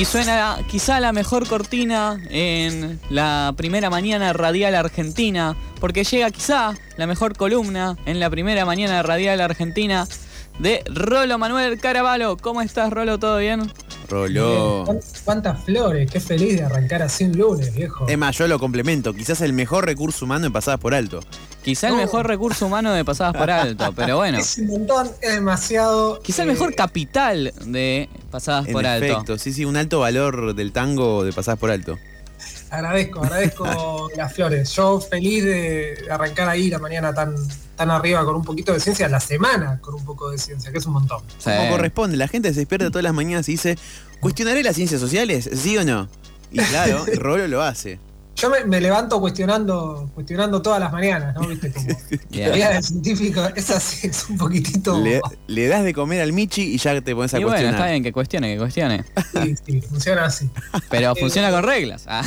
Y 0.00 0.06
suena 0.06 0.56
quizá 0.66 0.98
la 0.98 1.12
mejor 1.12 1.46
cortina 1.46 2.18
en 2.30 2.98
la 3.10 3.52
primera 3.54 3.90
mañana 3.90 4.32
radial 4.32 4.74
argentina, 4.74 5.54
porque 5.78 6.04
llega 6.04 6.30
quizá 6.30 6.72
la 6.96 7.06
mejor 7.06 7.36
columna 7.36 7.98
en 8.06 8.18
la 8.18 8.30
primera 8.30 8.64
mañana 8.64 9.02
radial 9.02 9.42
argentina 9.42 10.08
de 10.58 10.82
Rolo 10.86 11.36
Manuel 11.36 11.78
Caravalo. 11.78 12.38
¿Cómo 12.38 12.62
estás, 12.62 12.90
Rolo? 12.90 13.18
¿Todo 13.18 13.36
bien? 13.36 13.70
Rolo. 14.08 14.86
¿Cuántas 15.26 15.64
flores? 15.64 16.10
Qué 16.10 16.18
feliz 16.18 16.56
de 16.56 16.64
arrancar 16.64 17.02
así 17.02 17.24
un 17.24 17.36
lunes, 17.36 17.74
viejo. 17.74 18.08
Es 18.08 18.16
más, 18.16 18.38
yo 18.38 18.48
lo 18.48 18.58
complemento. 18.58 19.12
Quizás 19.12 19.42
el 19.42 19.52
mejor 19.52 19.84
recurso 19.84 20.24
humano 20.24 20.46
en 20.46 20.52
pasadas 20.54 20.80
por 20.80 20.94
alto. 20.94 21.20
Quizá 21.62 21.88
el 21.88 21.96
mejor 21.96 22.26
recurso 22.26 22.66
humano 22.66 22.92
de 22.92 23.04
pasadas 23.04 23.34
por 23.36 23.50
alto, 23.50 23.92
pero 23.94 24.16
bueno. 24.16 24.38
Es 24.38 24.58
un 24.58 24.68
montón, 24.68 25.10
es 25.20 25.34
demasiado. 25.34 26.20
Quizá 26.20 26.42
el 26.42 26.48
mejor 26.48 26.74
capital 26.74 27.52
de 27.66 28.08
pasadas 28.30 28.66
En 28.66 28.72
por 28.72 28.86
alto. 28.86 29.04
efecto, 29.04 29.38
sí, 29.38 29.52
sí, 29.52 29.64
un 29.64 29.76
alto 29.76 30.00
valor 30.00 30.54
del 30.54 30.72
tango 30.72 31.22
de 31.22 31.32
pasadas 31.32 31.60
por 31.60 31.70
alto. 31.70 31.98
Agradezco, 32.70 33.22
agradezco 33.22 34.08
las 34.16 34.32
flores. 34.32 34.70
Yo 34.74 35.00
feliz 35.00 35.44
de 35.44 36.06
arrancar 36.10 36.48
ahí 36.48 36.70
la 36.70 36.78
mañana 36.78 37.12
tan, 37.12 37.34
tan 37.76 37.90
arriba 37.90 38.24
con 38.24 38.36
un 38.36 38.44
poquito 38.44 38.72
de 38.72 38.80
ciencia, 38.80 39.08
la 39.08 39.20
semana 39.20 39.78
con 39.82 39.94
un 39.94 40.04
poco 40.04 40.30
de 40.30 40.38
ciencia, 40.38 40.72
que 40.72 40.78
es 40.78 40.86
un 40.86 40.94
montón. 40.94 41.20
Sí. 41.38 41.50
Como 41.50 41.70
corresponde, 41.72 42.16
la 42.16 42.28
gente 42.28 42.52
se 42.54 42.60
despierta 42.60 42.88
todas 42.88 43.04
las 43.04 43.12
mañanas 43.12 43.48
y 43.48 43.52
dice, 43.52 43.76
¿cuestionaré 44.20 44.62
las 44.62 44.76
ciencias 44.76 45.00
sociales? 45.00 45.50
¿Sí 45.52 45.76
o 45.76 45.84
no? 45.84 46.08
Y 46.52 46.58
claro, 46.58 47.04
Rolo 47.16 47.46
lo 47.48 47.62
hace. 47.62 47.98
Yo 48.40 48.48
me, 48.48 48.64
me 48.64 48.80
levanto 48.80 49.20
cuestionando, 49.20 50.10
cuestionando 50.14 50.62
todas 50.62 50.80
las 50.80 50.90
mañanas, 50.92 51.34
¿no? 51.34 51.46
Viste, 51.46 51.70
como 51.72 51.88
teoría 52.30 52.70
del 52.70 52.82
científico, 52.82 53.42
es 53.56 53.70
así, 53.70 54.06
es 54.06 54.28
un 54.30 54.38
poquitito. 54.38 54.98
Le, 54.98 55.20
le 55.46 55.66
das 55.68 55.84
de 55.84 55.92
comer 55.92 56.22
al 56.22 56.32
Michi 56.32 56.62
y 56.74 56.78
ya 56.78 56.98
te 57.00 57.14
pones 57.14 57.34
a 57.34 57.38
Y 57.38 57.44
bueno, 57.44 57.56
cuestionar. 57.56 57.74
está 57.80 57.90
bien 57.90 58.02
que 58.02 58.12
cuestione, 58.12 58.52
que 58.54 58.58
cuestione. 58.58 59.04
Sí, 59.42 59.54
sí, 59.66 59.80
funciona 59.82 60.24
así. 60.24 60.48
Pero 60.88 61.12
Eh, 61.12 61.20
funciona 61.20 61.50
con 61.50 61.62
reglas. 61.74 62.04
Ah. 62.06 62.22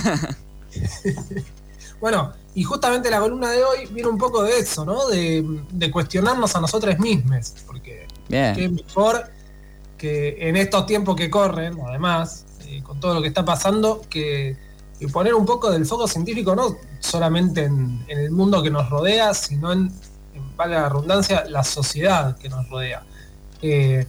Bueno, 1.99 2.33
y 2.55 2.63
justamente 2.63 3.09
la 3.09 3.19
columna 3.19 3.49
de 3.51 3.63
hoy 3.63 3.87
viene 3.91 4.09
un 4.09 4.17
poco 4.17 4.43
de 4.43 4.59
eso, 4.59 4.85
¿no? 4.85 5.07
De, 5.07 5.43
de 5.71 5.91
cuestionarnos 5.91 6.55
a 6.55 6.61
nosotros 6.61 6.99
mismos, 6.99 7.53
porque 7.65 8.05
qué 8.29 8.53
Bien. 8.55 8.75
mejor 8.75 9.29
que 9.97 10.35
en 10.49 10.57
estos 10.57 10.85
tiempos 10.85 11.15
que 11.15 11.29
corren, 11.29 11.77
además, 11.87 12.45
eh, 12.67 12.83
con 12.83 12.99
todo 12.99 13.13
lo 13.15 13.21
que 13.21 13.29
está 13.29 13.45
pasando, 13.45 14.01
que, 14.09 14.57
que 15.05 15.11
poner 15.11 15.33
un 15.33 15.45
poco 15.45 15.69
del 15.71 15.85
foco 15.85 16.07
científico 16.07 16.55
no 16.55 16.77
solamente 16.99 17.63
en, 17.65 18.05
el 18.07 18.31
mundo 18.31 18.61
que 18.63 18.69
nos 18.69 18.89
rodea, 18.89 19.33
sino 19.33 19.71
en, 19.73 19.91
en 20.33 20.55
valga 20.57 20.81
la 20.81 20.89
redundancia, 20.89 21.45
la 21.49 21.63
sociedad 21.63 22.37
que 22.37 22.49
nos 22.49 22.67
rodea. 22.69 23.03
Eh, 23.61 24.05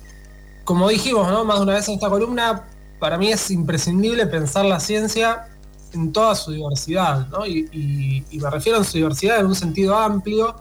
como 0.65 0.89
dijimos, 0.89 1.29
¿no? 1.31 1.45
Más 1.45 1.57
de 1.59 1.63
una 1.65 1.75
vez 1.75 1.89
en 1.89 1.95
esta 1.95 2.09
columna, 2.09 2.65
para 2.99 3.19
mí 3.19 3.31
es 3.31 3.51
imprescindible 3.51 4.27
pensar 4.27 4.65
la 4.65 4.81
ciencia 4.81 5.49
en 5.93 6.13
toda 6.13 6.35
su 6.35 6.53
diversidad, 6.53 7.29
¿no? 7.29 7.47
Y, 7.47 7.69
y- 7.73 8.25
y 8.31 8.39
me 8.39 8.51
refiero 8.51 8.79
en 8.79 8.85
su 8.85 8.93
diversidad 8.99 9.41
en 9.41 9.47
un 9.47 9.55
sentido 9.55 9.97
amplio, 9.97 10.55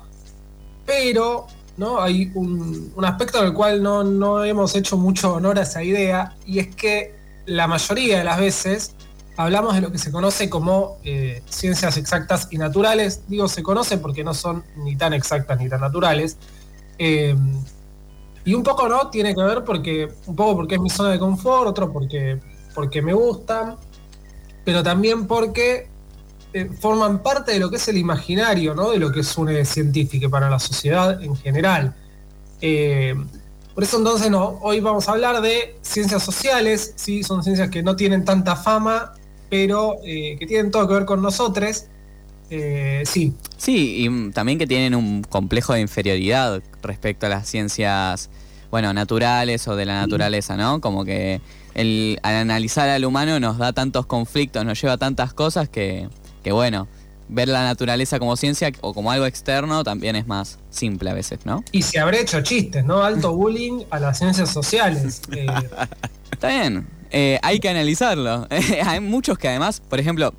pero 0.85 1.47
¿no? 1.77 1.99
hay 2.01 2.31
un, 2.35 2.91
un 2.95 3.05
aspecto 3.05 3.39
en 3.39 3.45
el 3.45 3.53
cual 3.53 3.81
no, 3.81 4.03
no 4.03 4.43
hemos 4.43 4.75
hecho 4.75 4.97
mucho 4.97 5.33
honor 5.35 5.57
a 5.57 5.63
esa 5.63 5.83
idea, 5.83 6.35
y 6.45 6.59
es 6.59 6.75
que 6.75 7.15
la 7.45 7.67
mayoría 7.67 8.19
de 8.19 8.23
las 8.23 8.39
veces 8.39 8.95
hablamos 9.37 9.75
de 9.75 9.81
lo 9.81 9.91
que 9.91 9.97
se 9.97 10.11
conoce 10.11 10.49
como 10.49 10.97
eh, 11.03 11.41
ciencias 11.49 11.97
exactas 11.97 12.47
y 12.51 12.57
naturales. 12.57 13.21
Digo 13.27 13.47
se 13.47 13.63
conoce 13.63 13.97
porque 13.97 14.23
no 14.23 14.33
son 14.33 14.63
ni 14.77 14.95
tan 14.95 15.13
exactas 15.13 15.59
ni 15.59 15.69
tan 15.69 15.81
naturales. 15.81 16.37
Eh, 16.97 17.35
y 18.45 18.53
un 18.53 18.63
poco 18.63 18.87
no 18.87 19.09
tiene 19.09 19.33
que 19.33 19.41
ver 19.41 19.63
porque, 19.63 20.09
un 20.25 20.35
poco 20.35 20.57
porque 20.57 20.75
es 20.75 20.81
mi 20.81 20.89
zona 20.89 21.11
de 21.11 21.19
confort, 21.19 21.69
otro 21.69 21.91
porque, 21.91 22.39
porque 22.75 23.01
me 23.01 23.13
gustan, 23.13 23.77
pero 24.65 24.83
también 24.83 25.27
porque 25.27 25.87
eh, 26.51 26.69
forman 26.79 27.23
parte 27.23 27.53
de 27.53 27.59
lo 27.59 27.69
que 27.69 27.77
es 27.77 27.87
el 27.87 27.97
imaginario, 27.97 28.75
¿no? 28.75 28.91
De 28.91 28.99
lo 28.99 29.11
que 29.11 29.21
es 29.21 29.37
una 29.37 29.63
científica 29.65 30.29
para 30.29 30.49
la 30.49 30.59
sociedad 30.59 31.21
en 31.21 31.35
general. 31.35 31.95
Por 33.73 33.83
eso 33.83 33.97
entonces 33.97 34.29
no, 34.29 34.59
hoy 34.61 34.79
vamos 34.79 35.09
a 35.09 35.13
hablar 35.13 35.41
de 35.41 35.77
ciencias 35.81 36.23
sociales, 36.23 36.93
sí, 36.95 37.23
son 37.23 37.43
ciencias 37.43 37.69
que 37.69 37.81
no 37.81 37.95
tienen 37.95 38.23
tanta 38.23 38.55
fama, 38.55 39.13
pero 39.53 39.99
eh, 40.03 40.35
que 40.39 40.47
tienen 40.47 40.71
todo 40.71 40.87
que 40.87 40.95
ver 40.95 41.05
con 41.05 41.21
nosotros. 41.21 41.85
Eh, 42.49 43.03
sí, 43.05 43.35
Sí, 43.55 44.03
y 44.03 44.09
mm, 44.09 44.31
también 44.31 44.57
que 44.57 44.65
tienen 44.65 44.95
un 44.95 45.21
complejo 45.21 45.73
de 45.73 45.81
inferioridad 45.81 46.63
respecto 46.81 47.27
a 47.27 47.29
las 47.29 47.47
ciencias, 47.47 48.31
bueno, 48.71 48.91
naturales 48.93 49.67
o 49.67 49.75
de 49.75 49.85
la 49.85 50.01
naturaleza, 50.01 50.57
¿no? 50.57 50.81
Como 50.81 51.05
que 51.05 51.39
el, 51.75 52.19
al 52.23 52.33
analizar 52.33 52.89
al 52.89 53.05
humano 53.05 53.39
nos 53.39 53.59
da 53.59 53.73
tantos 53.73 54.07
conflictos, 54.07 54.65
nos 54.65 54.81
lleva 54.81 54.93
a 54.93 54.97
tantas 54.97 55.35
cosas 55.35 55.69
que, 55.69 56.09
que, 56.43 56.51
bueno, 56.51 56.87
ver 57.29 57.47
la 57.47 57.63
naturaleza 57.63 58.17
como 58.17 58.35
ciencia 58.35 58.71
o 58.81 58.95
como 58.95 59.11
algo 59.11 59.27
externo 59.27 59.83
también 59.83 60.15
es 60.15 60.25
más 60.25 60.57
simple 60.71 61.11
a 61.11 61.13
veces, 61.13 61.45
¿no? 61.45 61.63
y 61.71 61.83
se 61.83 61.99
habré 61.99 62.21
hecho 62.21 62.41
chistes, 62.41 62.83
¿no? 62.85 63.03
Alto 63.03 63.35
bullying 63.35 63.83
a 63.91 63.99
las 63.99 64.17
ciencias 64.17 64.49
sociales. 64.49 65.21
Eh, 65.31 65.45
Está 66.31 66.47
bien, 66.47 66.87
eh, 67.13 67.39
hay 67.43 67.59
que 67.59 67.69
analizarlo. 67.69 68.47
hay 68.85 68.99
muchos 68.99 69.37
que 69.37 69.47
además, 69.47 69.81
por 69.87 69.99
ejemplo, 69.99 70.33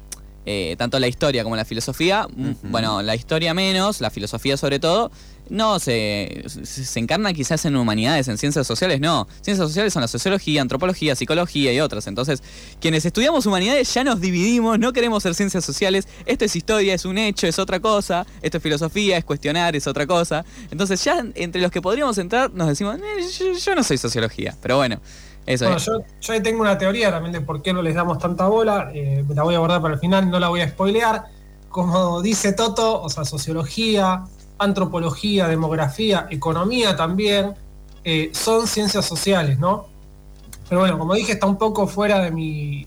eh, 0.45 0.75
tanto 0.77 0.99
la 0.99 1.09
historia 1.09 1.43
como 1.43 1.57
la 1.57 1.65
filosofía, 1.65 2.27
mm, 2.29 2.71
bueno, 2.71 3.01
la 3.01 3.15
historia 3.15 3.55
menos, 3.55 4.03
la 4.03 4.11
filosofía 4.11 4.59
sobre 4.59 4.79
todo, 4.79 5.11
no 5.49 5.79
se, 5.79 6.45
se, 6.47 6.85
se 6.85 7.01
encarna 7.01 7.33
quizás 7.33 7.65
en 7.65 7.77
humanidades, 7.77 8.29
en 8.29 8.37
ciencias 8.39 8.67
sociales, 8.67 9.01
no. 9.01 9.27
Ciencias 9.41 9.69
sociales 9.69 9.93
son 9.93 10.03
la 10.03 10.09
sociología, 10.09 10.61
antropología, 10.62 11.15
psicología 11.15 11.73
y 11.73 11.81
otras. 11.81 12.07
Entonces, 12.09 12.43
quienes 12.81 13.05
estudiamos 13.06 13.47
humanidades 13.47 13.93
ya 13.95 14.05
nos 14.05 14.21
dividimos, 14.21 14.79
no 14.79 14.93
queremos 14.93 15.23
ser 15.23 15.35
ciencias 15.35 15.65
sociales. 15.65 16.09
Esto 16.27 16.45
es 16.45 16.56
historia, 16.56 16.93
es 16.95 17.05
un 17.05 17.19
hecho, 17.19 17.47
es 17.47 17.59
otra 17.59 17.79
cosa. 17.81 18.27
Esto 18.43 18.56
es 18.56 18.62
filosofía, 18.62 19.17
es 19.17 19.25
cuestionar, 19.25 19.77
es 19.77 19.87
otra 19.87 20.06
cosa. 20.06 20.45
Entonces, 20.71 21.03
ya 21.05 21.25
entre 21.35 21.61
los 21.62 21.71
que 21.71 21.81
podríamos 21.81 22.19
entrar, 22.19 22.51
nos 22.53 22.69
decimos, 22.69 22.97
"Eh, 22.97 23.23
yo, 23.39 23.53
yo 23.53 23.75
no 23.75 23.85
soy 23.85 23.99
sociología. 23.99 24.56
Pero 24.62 24.79
bueno, 24.79 25.01
eso 25.47 25.65
Bueno, 25.65 25.77
es. 25.77 25.84
yo, 25.84 25.93
yo 26.21 26.32
ahí 26.32 26.43
tengo 26.43 26.60
una 26.62 26.78
teoría 26.78 27.10
también 27.10 27.32
de 27.32 27.41
por 27.41 27.62
qué 27.62 27.72
no 27.72 27.82
les 27.82 27.94
damos 27.94 28.19
tanta 28.19 28.47
bola, 28.49 28.91
eh, 28.94 29.25
la 29.28 29.43
voy 29.43 29.55
a 29.55 29.59
abordar 29.59 29.82
para 29.82 29.94
el 29.94 30.00
final, 30.00 30.31
no 30.31 30.38
la 30.38 30.49
voy 30.49 30.60
a 30.62 30.69
spoilear. 30.69 31.25
Como 31.69 32.22
dice 32.22 32.53
Toto, 32.53 33.03
o 33.03 33.09
sea, 33.09 33.25
sociología, 33.25 34.25
antropología, 34.59 35.49
demografía, 35.49 36.27
economía 36.31 36.97
también, 36.97 37.55
eh, 38.05 38.31
son 38.32 38.66
ciencias 38.66 39.05
sociales, 39.05 39.59
¿no? 39.59 39.87
Pero 40.69 40.81
bueno, 40.81 40.99
como 40.99 41.15
dije, 41.15 41.32
está 41.32 41.47
un 41.47 41.59
poco 41.59 41.87
fuera 41.87 42.21
de 42.21 42.31
mi, 42.31 42.87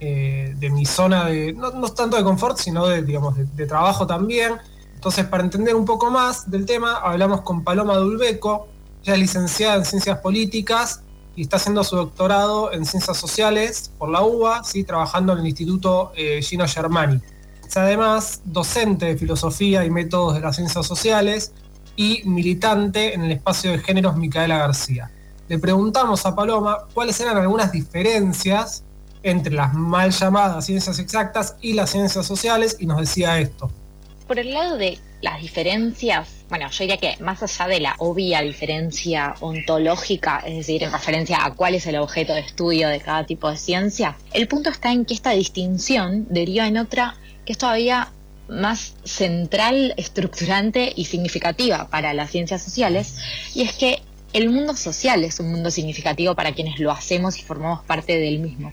eh, 0.00 0.54
de 0.56 0.70
mi 0.70 0.84
zona 0.84 1.24
de, 1.26 1.52
no, 1.52 1.70
no 1.72 1.88
tanto 1.88 2.16
de 2.16 2.22
confort, 2.22 2.58
sino 2.58 2.86
de, 2.86 3.02
digamos, 3.02 3.36
de, 3.36 3.44
de 3.44 3.66
trabajo 3.66 4.06
también. 4.06 4.54
Entonces, 4.94 5.24
para 5.26 5.42
entender 5.42 5.74
un 5.74 5.84
poco 5.84 6.10
más 6.10 6.48
del 6.50 6.64
tema, 6.66 6.98
hablamos 6.98 7.40
con 7.40 7.64
Paloma 7.64 7.96
Dulbeco, 7.96 8.68
ella 9.02 9.14
es 9.14 9.18
licenciada 9.20 9.76
en 9.76 9.84
Ciencias 9.84 10.18
Políticas 10.18 11.02
y 11.34 11.42
está 11.42 11.56
haciendo 11.56 11.82
su 11.84 11.96
doctorado 11.96 12.72
en 12.72 12.84
Ciencias 12.84 13.16
Sociales 13.16 13.90
por 13.98 14.10
la 14.10 14.22
UBA, 14.22 14.64
¿sí? 14.64 14.84
trabajando 14.84 15.32
en 15.32 15.40
el 15.40 15.46
Instituto 15.46 16.12
eh, 16.16 16.40
Gino 16.42 16.66
Germani. 16.66 17.20
Es 17.66 17.76
además 17.76 18.42
docente 18.44 19.06
de 19.06 19.16
Filosofía 19.16 19.84
y 19.84 19.90
Métodos 19.90 20.34
de 20.34 20.40
las 20.40 20.56
Ciencias 20.56 20.86
Sociales 20.86 21.52
y 21.96 22.22
militante 22.24 23.14
en 23.14 23.22
el 23.22 23.32
espacio 23.32 23.72
de 23.72 23.78
géneros 23.78 24.16
Micaela 24.16 24.58
García. 24.58 25.10
Le 25.48 25.58
preguntamos 25.58 26.24
a 26.26 26.34
Paloma 26.34 26.86
cuáles 26.94 27.18
eran 27.20 27.36
algunas 27.36 27.72
diferencias 27.72 28.84
entre 29.22 29.54
las 29.54 29.72
mal 29.74 30.10
llamadas 30.10 30.66
ciencias 30.66 30.98
exactas 30.98 31.56
y 31.60 31.74
las 31.74 31.90
ciencias 31.90 32.26
sociales 32.26 32.76
y 32.78 32.86
nos 32.86 32.98
decía 32.98 33.38
esto. 33.38 33.70
Por 34.26 34.38
el 34.38 34.52
lado 34.52 34.76
de 34.76 34.98
las 35.22 35.40
diferencias, 35.40 36.28
bueno, 36.48 36.68
yo 36.70 36.78
diría 36.80 36.96
que 36.98 37.16
más 37.22 37.42
allá 37.42 37.68
de 37.68 37.80
la 37.80 37.94
obvia 37.98 38.42
diferencia 38.42 39.34
ontológica, 39.40 40.42
es 40.44 40.56
decir, 40.56 40.82
en 40.82 40.92
referencia 40.92 41.44
a 41.44 41.52
cuál 41.52 41.76
es 41.76 41.86
el 41.86 41.96
objeto 41.96 42.34
de 42.34 42.40
estudio 42.40 42.88
de 42.88 43.00
cada 43.00 43.24
tipo 43.24 43.48
de 43.48 43.56
ciencia, 43.56 44.16
el 44.32 44.48
punto 44.48 44.68
está 44.68 44.92
en 44.92 45.04
que 45.04 45.14
esta 45.14 45.30
distinción 45.30 46.26
deriva 46.28 46.66
en 46.66 46.76
otra 46.76 47.14
que 47.46 47.52
es 47.52 47.58
todavía 47.58 48.10
más 48.48 48.94
central, 49.04 49.94
estructurante 49.96 50.92
y 50.94 51.04
significativa 51.04 51.88
para 51.88 52.12
las 52.12 52.30
ciencias 52.30 52.62
sociales, 52.62 53.16
y 53.54 53.62
es 53.62 53.72
que 53.74 54.02
el 54.32 54.50
mundo 54.50 54.76
social 54.76 55.22
es 55.24 55.38
un 55.40 55.50
mundo 55.50 55.70
significativo 55.70 56.34
para 56.34 56.52
quienes 56.52 56.80
lo 56.80 56.90
hacemos 56.90 57.38
y 57.38 57.42
formamos 57.42 57.84
parte 57.84 58.18
del 58.18 58.40
mismo. 58.40 58.72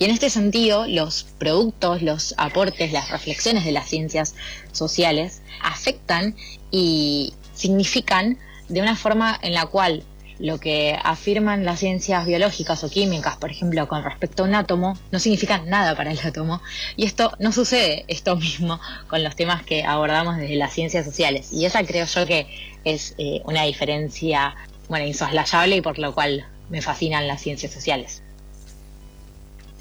Y 0.00 0.06
en 0.06 0.12
este 0.12 0.30
sentido, 0.30 0.86
los 0.86 1.24
productos, 1.38 2.00
los 2.00 2.34
aportes, 2.38 2.90
las 2.90 3.10
reflexiones 3.10 3.66
de 3.66 3.72
las 3.72 3.86
ciencias 3.86 4.34
sociales 4.72 5.42
afectan 5.62 6.34
y 6.70 7.34
significan 7.52 8.38
de 8.70 8.80
una 8.80 8.96
forma 8.96 9.38
en 9.42 9.52
la 9.52 9.66
cual 9.66 10.02
lo 10.38 10.58
que 10.58 10.98
afirman 11.04 11.66
las 11.66 11.80
ciencias 11.80 12.24
biológicas 12.24 12.82
o 12.82 12.88
químicas, 12.88 13.36
por 13.36 13.50
ejemplo, 13.50 13.86
con 13.88 14.02
respecto 14.02 14.42
a 14.42 14.46
un 14.46 14.54
átomo, 14.54 14.98
no 15.12 15.18
significa 15.18 15.58
nada 15.58 15.94
para 15.94 16.12
el 16.12 16.18
átomo. 16.18 16.62
Y 16.96 17.04
esto 17.04 17.32
no 17.38 17.52
sucede 17.52 18.06
esto 18.08 18.36
mismo 18.36 18.80
con 19.06 19.22
los 19.22 19.36
temas 19.36 19.62
que 19.64 19.84
abordamos 19.84 20.38
desde 20.38 20.56
las 20.56 20.72
ciencias 20.72 21.04
sociales. 21.04 21.52
Y 21.52 21.66
esa 21.66 21.84
creo 21.84 22.06
yo 22.06 22.24
que 22.24 22.46
es 22.84 23.14
eh, 23.18 23.42
una 23.44 23.64
diferencia, 23.64 24.56
bueno, 24.88 25.04
insoslayable 25.04 25.76
y 25.76 25.82
por 25.82 25.98
lo 25.98 26.14
cual 26.14 26.46
me 26.70 26.80
fascinan 26.80 27.28
las 27.28 27.42
ciencias 27.42 27.70
sociales. 27.70 28.22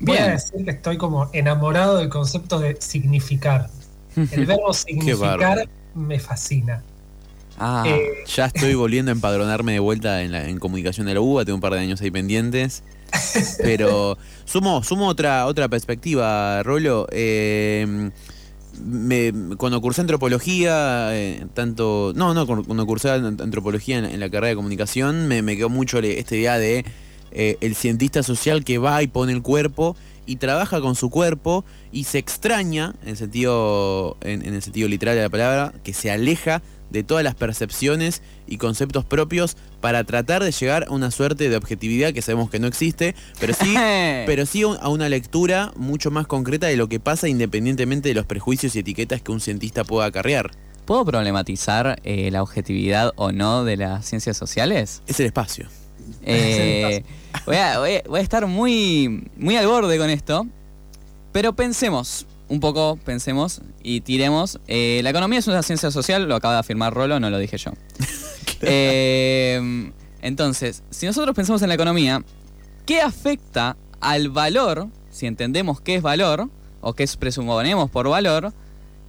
Voy 0.02 0.18
a 0.18 0.28
decir 0.30 0.64
que 0.66 0.72
estoy 0.72 0.98
como 0.98 1.30
enamorado 1.34 1.98
del 1.98 2.10
concepto 2.10 2.60
de 2.60 2.78
significar. 2.80 3.70
El 4.16 4.46
verbo 4.48 4.74
significar 4.74 5.68
me 5.94 6.20
fascina. 6.20 6.84
Ah, 7.58 7.84
Eh, 7.86 8.24
Ya 8.36 8.46
estoy 8.46 8.74
volviendo 8.76 9.12
a 9.12 9.14
empadronarme 9.14 9.74
de 9.74 9.80
vuelta 9.80 10.22
en, 10.24 10.32
la, 10.32 10.48
en 10.48 10.60
comunicación 10.60 11.08
de 11.08 11.14
la 11.16 11.22
UBA, 11.22 11.46
tengo 11.46 11.56
un 11.56 11.62
par 11.62 11.74
de 11.74 11.80
años 11.80 12.00
ahí 12.02 12.12
pendientes. 12.12 12.84
Pero 13.58 14.18
sumo, 14.46 14.84
sumo 14.84 15.08
otra, 15.08 15.46
otra 15.48 15.68
perspectiva, 15.68 16.62
Rolo. 16.64 17.08
Eh, 17.12 18.12
me- 18.82 19.34
cuando 19.58 19.82
cursé 19.82 20.02
antropología, 20.02 21.10
eh, 21.18 21.46
tanto. 21.54 22.14
No, 22.16 22.34
no, 22.34 22.48
cu- 22.48 22.64
cuando 22.64 22.86
cursé 22.86 23.10
ant- 23.10 23.42
antropología 23.42 23.98
en, 23.98 24.06
en 24.06 24.20
la 24.20 24.30
carrera 24.30 24.50
de 24.50 24.56
comunicación, 24.56 25.28
me, 25.28 25.42
me 25.42 25.58
quedó 25.58 25.70
mucho 25.70 26.00
esta 26.00 26.36
idea 26.36 26.58
de 26.58 26.86
eh, 27.32 27.58
el 27.62 27.76
cientista 27.76 28.24
social 28.24 28.64
que 28.64 28.78
va 28.78 29.02
y 29.04 29.08
pone 29.08 29.34
el 29.34 29.42
cuerpo 29.42 29.96
y 30.26 30.36
trabaja 30.36 30.82
con 30.82 30.96
su 30.96 31.10
cuerpo 31.10 31.66
y 31.92 32.04
se 32.04 32.20
extraña, 32.20 32.94
en 33.02 33.10
el 33.10 33.18
sentido, 33.18 34.18
en, 34.22 34.46
en 34.46 34.54
el 34.54 34.62
sentido 34.62 34.88
literal 34.88 35.16
de 35.16 35.24
la 35.24 35.30
palabra, 35.30 35.74
que 35.84 35.94
se 35.94 36.12
aleja 36.12 36.62
de 36.90 37.04
todas 37.04 37.24
las 37.24 37.36
percepciones 37.36 38.22
y 38.48 38.58
conceptos 38.58 39.06
propios 39.06 39.58
para 39.82 40.04
tratar 40.04 40.44
de 40.44 40.52
llegar 40.52 40.86
a 40.88 40.92
una 40.92 41.12
suerte 41.12 41.50
de 41.50 41.56
objetividad 41.56 42.14
que 42.14 42.22
sabemos 42.22 42.50
que 42.50 42.60
no 42.60 42.68
existe, 42.68 43.16
pero 43.40 43.54
sí, 43.54 43.74
pero 44.26 44.46
sí 44.46 44.64
a 44.64 44.90
una 44.90 45.10
lectura 45.10 45.72
mucho 45.76 46.12
más 46.12 46.28
concreta 46.28 46.68
de 46.68 46.78
lo 46.78 46.90
que 46.90 47.00
pasa 47.00 47.28
independientemente 47.28 48.10
de 48.10 48.16
los 48.16 48.26
prejuicios 48.26 48.76
y 48.76 48.80
etiquetas 48.80 49.22
que 49.22 49.32
un 49.32 49.40
cientista 49.40 49.84
pueda 49.84 50.08
acarrear. 50.08 50.52
¿Puedo 50.86 51.06
problematizar 51.06 52.00
eh, 52.04 52.32
la 52.32 52.42
objetividad 52.42 53.14
o 53.16 53.32
no 53.32 53.64
de 53.64 53.78
las 53.78 54.06
ciencias 54.06 54.38
sociales? 54.38 55.04
Es 55.06 55.20
el 55.20 55.28
espacio. 55.28 55.68
Eh, 56.24 57.04
voy, 57.46 57.56
a, 57.56 57.80
voy 58.08 58.20
estar 58.22 58.46
muy, 58.48 59.30
muy 59.38 59.56
al 59.58 59.68
borde 59.68 59.98
con 59.98 60.10
esto, 60.10 60.46
pero 61.32 61.54
pensemos, 61.54 62.26
un 62.48 62.60
poco 62.60 62.98
pensemos 63.06 63.62
y 63.84 64.02
tiremos. 64.02 64.60
Eh, 64.68 65.02
la 65.04 65.12
economía 65.12 65.40
es 65.40 65.48
una 65.48 65.64
ciencia 65.64 65.92
social, 65.92 66.28
lo 66.28 66.36
acaba 66.36 66.56
de 66.56 66.60
afirmar 66.62 66.94
Rolo, 66.94 67.20
no 67.20 67.30
lo 67.30 67.38
dije 67.38 67.58
yo. 67.58 67.72
Eh, 68.62 69.92
entonces, 70.22 70.84
si 70.90 71.06
nosotros 71.06 71.34
pensamos 71.36 71.62
en 71.62 71.70
la 71.70 71.76
economía, 71.76 72.22
¿qué 72.86 73.02
afecta 73.02 73.78
al 74.02 74.30
valor, 74.30 74.88
si 75.12 75.28
entendemos 75.28 75.80
qué 75.80 75.96
es 75.96 76.02
valor, 76.02 76.50
o 76.82 76.94
qué 76.94 77.04
es- 77.04 77.16
presuponemos 77.16 77.90
por 77.90 78.10
valor, 78.10 78.52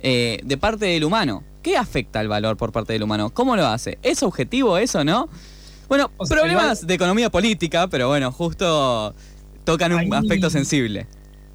eh, 0.00 0.40
de 0.44 0.56
parte 0.56 0.86
del 0.86 1.04
humano? 1.04 1.42
¿Qué 1.62 1.76
afecta 1.76 2.20
al 2.20 2.28
valor 2.28 2.56
por 2.56 2.72
parte 2.72 2.92
del 2.92 3.02
humano? 3.02 3.30
¿Cómo 3.30 3.56
lo 3.56 3.66
hace? 3.66 3.98
¿Es 4.02 4.22
objetivo 4.22 4.78
eso, 4.78 5.02
no? 5.04 5.28
Bueno, 5.90 6.10
O 6.16 6.24
sea, 6.24 6.36
problemas 6.36 6.78
igual- 6.78 6.86
de 6.86 6.94
economía 6.94 7.30
política, 7.30 7.86
pero 7.88 8.06
bueno, 8.08 8.30
justo 8.32 9.12
tocan 9.64 9.92
un 9.92 10.14
aspecto 10.14 10.48
sensible. 10.48 11.06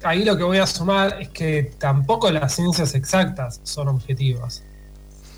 Ahí 0.04 0.24
lo 0.24 0.36
que 0.36 0.44
voy 0.44 0.58
a 0.58 0.66
sumar 0.66 1.16
es 1.20 1.30
que 1.30 1.72
tampoco 1.78 2.30
las 2.30 2.54
ciencias 2.54 2.94
exactas 2.94 3.60
son 3.64 3.88
objetivas. 3.88 4.62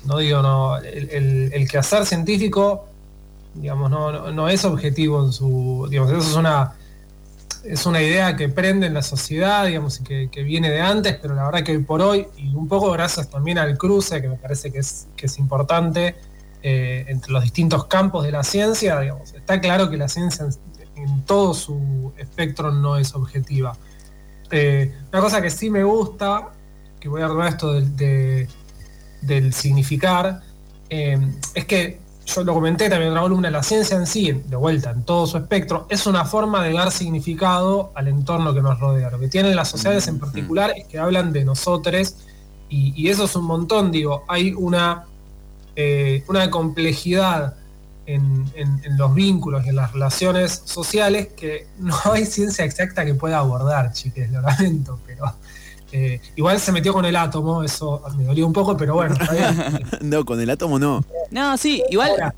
No 0.05 0.17
digo, 0.17 0.41
no, 0.41 0.77
el, 0.77 1.09
el- 1.09 1.53
el 1.53 1.67
quehacer 1.67 2.05
científico, 2.05 2.87
digamos, 3.55 3.89
no, 3.89 4.11
no, 4.11 4.31
no 4.31 4.49
es 4.49 4.65
objetivo 4.65 5.25
en 5.25 5.31
su. 5.31 5.87
Digamos, 5.89 6.11
eso 6.11 6.29
es 6.31 6.35
una. 6.35 6.73
Es 7.63 7.85
una 7.85 8.01
idea 8.01 8.35
que 8.37 8.47
prende 8.49 8.87
en 8.87 8.93
la 8.93 9.01
sociedad, 9.01 9.65
digamos, 9.65 9.99
y 9.99 10.03
que, 10.03 10.29
que 10.31 10.43
viene 10.43 10.69
de 10.69 10.79
antes, 10.81 11.17
pero 11.21 11.35
la 11.35 11.45
verdad 11.45 11.63
que 11.63 11.71
hoy 11.73 11.83
por 11.83 12.01
hoy, 12.01 12.27
y 12.37 12.53
un 12.53 12.67
poco 12.69 12.91
gracias 12.91 13.29
también 13.29 13.57
al 13.57 13.77
cruce, 13.77 14.21
que 14.21 14.29
me 14.29 14.35
parece 14.37 14.71
que 14.71 14.79
es, 14.79 15.07
que 15.17 15.25
es 15.25 15.37
importante, 15.39 16.15
eh, 16.63 17.05
entre 17.07 17.31
los 17.31 17.43
distintos 17.43 17.85
campos 17.85 18.23
de 18.23 18.31
la 18.31 18.43
ciencia, 18.43 18.99
digamos, 18.99 19.33
está 19.33 19.59
claro 19.61 19.89
que 19.89 19.97
la 19.97 20.07
ciencia 20.09 20.45
en, 20.45 21.03
en 21.03 21.21
todo 21.23 21.53
su 21.53 22.11
espectro 22.17 22.71
no 22.71 22.97
es 22.97 23.13
objetiva. 23.15 23.75
Eh, 24.51 24.93
una 25.11 25.21
cosa 25.21 25.41
que 25.41 25.49
sí 25.49 25.69
me 25.69 25.83
gusta, 25.83 26.49
que 26.99 27.07
voy 27.07 27.21
a 27.21 27.25
hablar 27.25 27.49
esto 27.49 27.73
del, 27.73 27.95
de- 27.95 28.47
del 29.21 29.53
significar, 29.53 30.41
eh, 30.89 31.19
es 31.53 31.65
que 31.65 31.99
yo 32.25 32.43
lo 32.43 32.53
comenté 32.53 32.89
también 32.89 33.07
en 33.07 33.11
otra 33.13 33.23
columna, 33.23 33.49
la 33.49 33.63
ciencia 33.63 33.97
en 33.97 34.05
sí, 34.05 34.31
de 34.31 34.55
vuelta, 34.55 34.91
en 34.91 35.03
todo 35.03 35.25
su 35.25 35.37
espectro, 35.37 35.87
es 35.89 36.05
una 36.05 36.25
forma 36.25 36.63
de 36.63 36.73
dar 36.73 36.91
significado 36.91 37.91
al 37.95 38.07
entorno 38.07 38.53
que 38.53 38.61
nos 38.61 38.79
rodea. 38.79 39.09
Lo 39.09 39.19
que 39.19 39.29
tienen 39.29 39.55
las 39.55 39.69
sociedades 39.69 40.07
en 40.07 40.19
particular 40.19 40.73
es 40.77 40.85
que 40.87 40.99
hablan 40.99 41.33
de 41.33 41.43
nosotros 41.43 42.15
y, 42.69 42.93
y 42.95 43.09
eso 43.09 43.23
es 43.25 43.35
un 43.35 43.45
montón, 43.45 43.91
digo, 43.91 44.25
hay 44.27 44.53
una, 44.53 45.05
eh, 45.81 46.23
una 46.27 46.49
complejidad 46.49 47.55
en, 48.05 48.45
en- 48.55 48.81
en 48.83 48.97
los 48.97 49.13
vínculos 49.13 49.65
y 49.65 49.69
en 49.69 49.75
las 49.77 49.93
relaciones 49.93 50.61
sociales 50.65 51.29
que 51.37 51.67
no 51.77 51.95
hay 52.13 52.25
ciencia 52.25 52.65
exacta 52.65 53.05
que 53.05 53.13
pueda 53.13 53.37
abordar, 53.37 53.93
chiques, 53.93 54.29
lo 54.31 54.41
lamento, 54.41 54.99
pero 55.05 55.33
eh, 55.91 56.19
igual 56.35 56.59
se 56.59 56.71
metió 56.71 56.91
con 56.91 57.05
el 57.05 57.15
átomo, 57.15 57.63
eso 57.63 58.01
me 58.17 58.25
dolió 58.25 58.45
un 58.45 58.53
poco, 58.53 58.75
pero 58.75 58.95
bueno, 58.95 59.13
está 59.15 59.31
bien. 59.33 59.79
No, 60.01 60.25
con 60.25 60.39
el 60.41 60.49
átomo 60.49 60.77
no. 60.79 61.03
No, 61.31 61.55
sí, 61.57 61.81
igual. 61.89 62.09
Ahora, 62.11 62.35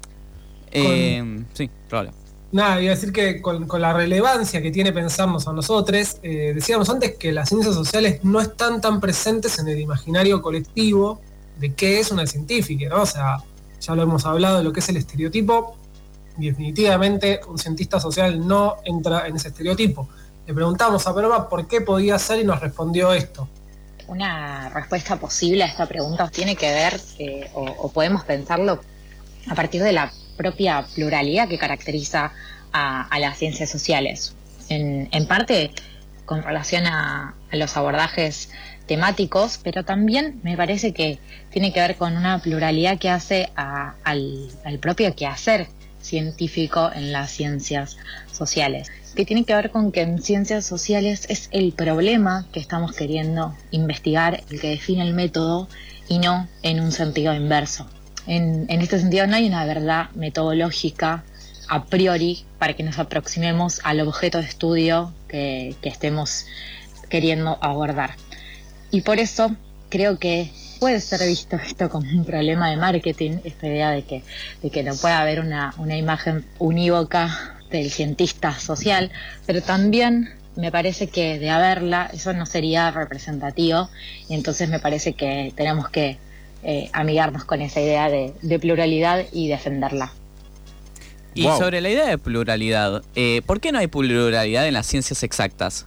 eh, 0.71 1.43
sí, 1.53 1.69
Rolo. 1.89 2.11
Nada, 2.53 2.81
iba 2.81 2.91
a 2.91 2.95
decir 2.95 3.13
que 3.13 3.41
con, 3.41 3.65
con 3.65 3.79
la 3.81 3.93
relevancia 3.93 4.61
que 4.61 4.71
tiene 4.71 4.91
pensarnos 4.91 5.47
a 5.47 5.53
nosotros, 5.53 6.17
eh, 6.21 6.51
decíamos 6.53 6.89
antes 6.89 7.15
que 7.17 7.31
las 7.31 7.47
ciencias 7.49 7.73
sociales 7.75 8.19
no 8.23 8.41
están 8.41 8.81
tan 8.81 8.99
presentes 8.99 9.57
en 9.59 9.67
el 9.69 9.79
imaginario 9.79 10.41
colectivo 10.41 11.21
de 11.61 11.73
qué 11.73 11.99
es 11.99 12.11
una 12.11 12.25
científica, 12.25 12.89
¿no? 12.89 13.03
O 13.03 13.05
sea, 13.05 13.37
ya 13.79 13.95
lo 13.95 14.03
hemos 14.03 14.25
hablado 14.25 14.57
de 14.57 14.63
lo 14.63 14.73
que 14.73 14.81
es 14.81 14.89
el 14.89 14.97
estereotipo, 14.97 15.77
y 16.37 16.49
definitivamente 16.49 17.41
un 17.47 17.57
cientista 17.57 17.99
social 17.99 18.45
no 18.45 18.77
entra 18.83 19.27
en 19.27 19.35
ese 19.35 19.49
estereotipo. 19.49 20.09
Le 20.47 20.53
preguntamos 20.53 21.05
a 21.05 21.13
Peroma 21.13 21.47
por 21.47 21.67
qué 21.67 21.81
podía 21.81 22.17
ser 22.17 22.39
y 22.39 22.43
nos 22.43 22.59
respondió 22.59 23.13
esto. 23.13 23.47
Una 24.07 24.69
respuesta 24.69 25.17
posible 25.17 25.63
a 25.63 25.67
esta 25.67 25.85
pregunta 25.85 26.29
tiene 26.29 26.55
que 26.55 26.71
ver, 26.71 26.99
eh, 27.19 27.49
o, 27.53 27.91
podemos 27.91 28.23
pensarlo 28.25 28.81
a 29.47 29.55
partir 29.55 29.83
de 29.83 29.93
la 29.93 30.11
propia 30.35 30.85
pluralidad 30.95 31.47
que 31.47 31.57
caracteriza 31.57 32.33
a, 32.73 33.19
las 33.19 33.37
ciencias 33.37 33.69
sociales. 33.69 34.33
En 34.69 35.27
parte 35.27 35.71
con 36.31 36.43
relación 36.43 36.87
a, 36.87 37.35
los 37.51 37.75
abordajes 37.75 38.51
temáticos, 38.85 39.59
pero 39.61 39.83
también 39.83 40.39
me 40.43 40.55
parece 40.55 40.93
que 40.93 41.19
tiene 41.49 41.73
que 41.73 41.81
ver 41.81 41.97
con 41.97 42.15
una 42.15 42.39
pluralidad 42.39 42.97
que 42.99 43.09
hace 43.09 43.49
al, 43.55 44.47
al 44.63 44.79
propio 44.79 45.13
quehacer 45.13 45.67
científico 45.99 46.89
en 46.95 47.11
las 47.11 47.31
ciencias 47.31 47.97
sociales, 48.31 48.89
que 49.13 49.25
tiene 49.25 49.43
que 49.43 49.53
ver 49.53 49.71
con 49.71 49.91
que 49.91 50.03
en 50.03 50.21
ciencias 50.21 50.65
sociales 50.65 51.25
es 51.27 51.49
el 51.51 51.73
problema 51.73 52.47
que 52.53 52.61
estamos 52.61 52.95
queriendo 52.95 53.53
investigar 53.71 54.41
el 54.49 54.61
que 54.61 54.69
define 54.69 55.01
el 55.01 55.13
método 55.13 55.67
y 56.07 56.19
no 56.19 56.47
en 56.63 56.79
un 56.79 56.93
sentido 56.93 57.33
inverso. 57.33 57.89
En, 58.25 58.67
en 58.69 58.79
este 58.79 59.01
sentido 59.01 59.27
no 59.27 59.35
hay 59.35 59.49
una 59.49 59.65
verdad 59.65 60.11
metodológica 60.11 61.25
a 61.71 61.85
priori 61.85 62.43
para 62.59 62.73
que 62.73 62.83
nos 62.83 62.99
aproximemos 62.99 63.79
al 63.85 64.01
objeto 64.01 64.39
de 64.39 64.43
estudio 64.43 65.13
que, 65.29 65.73
que 65.81 65.87
estemos 65.87 66.45
queriendo 67.07 67.57
abordar. 67.61 68.15
Y 68.91 69.01
por 69.01 69.19
eso 69.19 69.55
creo 69.87 70.19
que 70.19 70.51
puede 70.81 70.99
ser 70.99 71.25
visto 71.25 71.55
esto 71.55 71.89
como 71.89 72.09
un 72.09 72.25
problema 72.25 72.69
de 72.69 72.75
marketing, 72.75 73.37
esta 73.45 73.67
idea 73.67 73.91
de 73.91 74.03
que, 74.03 74.21
de 74.61 74.69
que 74.69 74.83
no 74.83 74.95
puede 74.95 75.13
haber 75.13 75.39
una, 75.39 75.73
una 75.77 75.95
imagen 75.95 76.45
unívoca 76.59 77.55
del 77.69 77.89
cientista 77.89 78.51
social, 78.59 79.09
pero 79.45 79.61
también 79.61 80.29
me 80.57 80.73
parece 80.73 81.07
que 81.07 81.39
de 81.39 81.51
haberla 81.51 82.09
eso 82.11 82.33
no 82.33 82.45
sería 82.45 82.91
representativo 82.91 83.89
y 84.27 84.33
entonces 84.33 84.67
me 84.67 84.79
parece 84.79 85.13
que 85.13 85.53
tenemos 85.55 85.87
que 85.87 86.17
eh, 86.63 86.89
amigarnos 86.91 87.45
con 87.45 87.61
esa 87.61 87.79
idea 87.79 88.09
de, 88.09 88.33
de 88.41 88.59
pluralidad 88.59 89.23
y 89.31 89.47
defenderla. 89.47 90.11
Y 91.33 91.43
Wow. 91.43 91.59
sobre 91.59 91.81
la 91.81 91.89
idea 91.89 92.07
de 92.07 92.17
pluralidad, 92.17 93.03
eh, 93.15 93.41
¿por 93.45 93.59
qué 93.59 93.71
no 93.71 93.79
hay 93.79 93.87
pluralidad 93.87 94.67
en 94.67 94.73
las 94.73 94.85
ciencias 94.87 95.23
exactas? 95.23 95.85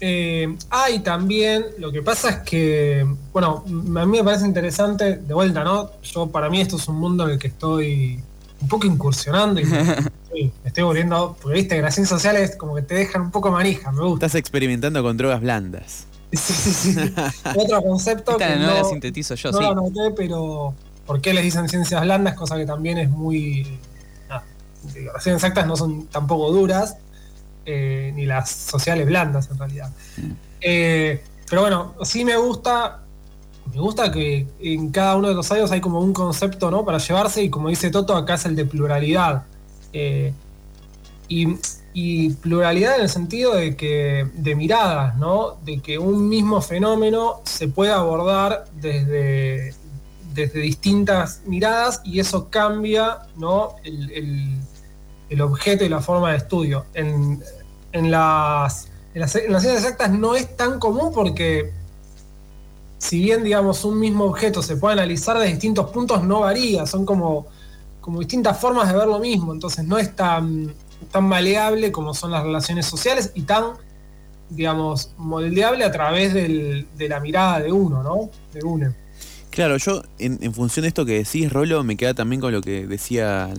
Eh, 0.00 0.56
hay 0.68 0.98
también, 0.98 1.64
lo 1.78 1.92
que 1.92 2.02
pasa 2.02 2.28
es 2.30 2.36
que, 2.38 3.06
bueno, 3.32 3.62
a 3.66 4.04
mí 4.04 4.18
me 4.18 4.24
parece 4.24 4.44
interesante, 4.46 5.16
de 5.18 5.32
vuelta, 5.34 5.62
¿no? 5.62 5.92
Yo, 6.02 6.26
para 6.26 6.50
mí 6.50 6.60
esto 6.60 6.76
es 6.76 6.88
un 6.88 6.96
mundo 6.96 7.24
en 7.24 7.30
el 7.34 7.38
que 7.38 7.46
estoy 7.46 8.20
un 8.60 8.68
poco 8.68 8.86
incursionando 8.86 9.60
y 9.60 9.64
me, 9.66 9.84
sí, 10.32 10.52
me 10.62 10.68
estoy 10.68 10.82
volviendo, 10.82 11.36
porque 11.40 11.58
viste 11.58 11.76
que 11.76 11.82
las 11.82 11.94
ciencias 11.94 12.20
sociales 12.20 12.56
como 12.56 12.74
que 12.74 12.82
te 12.82 12.96
dejan 12.96 13.22
un 13.22 13.30
poco 13.30 13.52
manija, 13.52 13.92
me 13.92 14.02
gusta. 14.02 14.26
Estás 14.26 14.40
experimentando 14.40 15.02
con 15.04 15.16
drogas 15.16 15.40
blandas. 15.40 16.06
Sí, 16.32 16.52
sí, 16.52 16.72
sí. 16.94 17.14
Otro 17.56 17.80
concepto 17.82 18.32
Esta 18.32 18.48
que 18.48 18.56
no, 18.56 18.66
la 18.74 18.80
no, 18.80 18.88
sintetizo 18.88 19.36
yo, 19.36 19.52
no 19.52 19.58
sí. 19.58 19.64
lo 19.64 19.70
anoté, 19.70 20.10
pero 20.16 20.74
¿por 21.06 21.20
qué 21.20 21.32
les 21.32 21.44
dicen 21.44 21.68
ciencias 21.68 22.02
blandas? 22.02 22.34
Cosa 22.34 22.56
que 22.56 22.66
también 22.66 22.98
es 22.98 23.08
muy... 23.08 23.66
las 24.84 25.22
ciencias 25.22 25.34
exactas 25.36 25.66
no 25.66 25.76
son 25.76 26.06
tampoco 26.06 26.50
duras, 26.52 26.96
eh, 27.64 28.12
ni 28.14 28.26
las 28.26 28.50
sociales 28.50 29.06
blandas 29.06 29.48
en 29.50 29.58
realidad. 29.58 29.90
Eh, 30.60 31.22
pero 31.48 31.62
bueno, 31.62 31.94
sí 32.02 32.24
me 32.24 32.36
gusta, 32.36 33.02
me 33.72 33.80
gusta 33.80 34.10
que 34.10 34.46
en 34.60 34.90
cada 34.90 35.16
uno 35.16 35.28
de 35.28 35.34
los 35.34 35.50
años 35.52 35.70
hay 35.70 35.80
como 35.80 36.00
un 36.00 36.12
concepto 36.12 36.70
¿no? 36.70 36.84
para 36.84 36.98
llevarse 36.98 37.42
y 37.42 37.50
como 37.50 37.68
dice 37.68 37.90
Toto, 37.90 38.16
acá 38.16 38.34
es 38.34 38.44
el 38.46 38.56
de 38.56 38.64
pluralidad. 38.64 39.44
Eh, 39.92 40.32
y, 41.28 41.56
y 41.94 42.30
pluralidad 42.30 42.96
en 42.96 43.02
el 43.02 43.08
sentido 43.08 43.54
de 43.54 43.76
que 43.76 44.26
de 44.34 44.54
miradas, 44.54 45.16
¿no? 45.16 45.56
De 45.64 45.80
que 45.80 45.98
un 45.98 46.28
mismo 46.28 46.60
fenómeno 46.60 47.40
se 47.44 47.68
puede 47.68 47.92
abordar 47.92 48.64
desde, 48.80 49.74
desde 50.34 50.60
distintas 50.60 51.42
miradas 51.46 52.00
y 52.04 52.18
eso 52.20 52.48
cambia, 52.50 53.18
¿no? 53.36 53.76
El, 53.84 54.10
el- 54.12 54.58
el 55.32 55.40
objeto 55.40 55.84
y 55.84 55.88
la 55.88 56.00
forma 56.00 56.30
de 56.32 56.38
estudio. 56.38 56.84
En, 56.94 57.42
en 57.92 58.10
las, 58.10 58.88
en, 59.14 59.20
las, 59.20 59.34
en 59.36 59.52
las 59.52 59.62
ciencias 59.62 59.84
exactas 59.84 60.10
no 60.10 60.34
es 60.34 60.56
tan 60.56 60.78
común 60.78 61.12
porque 61.12 61.72
si 62.98 63.20
bien, 63.20 63.42
digamos, 63.42 63.84
un 63.84 63.98
mismo 63.98 64.24
objeto 64.24 64.62
se 64.62 64.76
puede 64.76 64.94
analizar 64.94 65.38
de 65.38 65.46
distintos 65.46 65.90
puntos, 65.90 66.22
no 66.22 66.40
varía, 66.40 66.86
son 66.86 67.04
como, 67.04 67.46
como 68.00 68.20
distintas 68.20 68.58
formas 68.60 68.88
de 68.92 68.96
ver 68.96 69.08
lo 69.08 69.18
mismo, 69.18 69.52
entonces 69.52 69.84
no 69.84 69.98
es 69.98 70.14
tan, 70.14 70.72
tan 71.10 71.24
maleable 71.24 71.90
como 71.90 72.14
son 72.14 72.30
las 72.30 72.44
relaciones 72.44 72.86
sociales 72.86 73.32
y 73.34 73.42
tan, 73.42 73.64
digamos, 74.50 75.10
moldeable 75.16 75.84
a 75.84 75.90
través 75.90 76.32
del- 76.32 76.86
de 76.96 77.08
la 77.08 77.18
mirada 77.18 77.58
de 77.60 77.72
uno, 77.72 78.02
¿no? 78.04 78.30
De 78.52 78.64
uno. 78.64 78.94
Claro, 79.50 79.76
yo 79.78 80.02
en, 80.18 80.54
función 80.54 80.82
de 80.82 80.88
esto 80.88 81.04
que 81.04 81.14
decís, 81.24 81.52
Rolo, 81.52 81.82
me 81.84 81.96
queda 81.96 82.14
también 82.14 82.40
con 82.40 82.52
lo 82.52 82.60
que 82.62 82.86
decía 82.86 83.50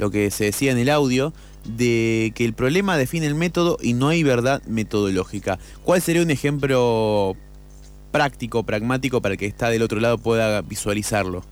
lo 0.00 0.10
que 0.10 0.30
se 0.30 0.44
decía 0.44 0.72
en 0.72 0.78
el 0.78 0.88
audio, 0.88 1.32
de 1.64 2.32
que 2.34 2.44
el 2.46 2.54
problema 2.54 2.96
define 2.96 3.26
el 3.26 3.34
método 3.34 3.76
y 3.82 3.92
no 3.92 4.08
hay 4.08 4.22
verdad 4.22 4.62
metodológica. 4.66 5.58
¿Cuál 5.84 6.00
sería 6.00 6.22
un 6.22 6.30
ejemplo 6.30 7.36
práctico, 8.10 8.62
pragmático, 8.64 9.20
para 9.20 9.36
que 9.36 9.46
está 9.46 9.68
del 9.68 9.82
otro 9.82 10.00
lado 10.00 10.18
pueda 10.18 10.62
visualizarlo? 10.62 11.44